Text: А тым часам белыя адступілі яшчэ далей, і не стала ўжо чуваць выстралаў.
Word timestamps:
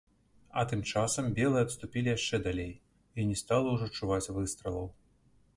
А 0.59 0.61
тым 0.71 0.79
часам 0.93 1.25
белыя 1.39 1.63
адступілі 1.67 2.09
яшчэ 2.17 2.35
далей, 2.49 2.73
і 3.19 3.29
не 3.33 3.39
стала 3.43 3.67
ўжо 3.77 3.91
чуваць 3.99 4.31
выстралаў. 4.39 4.93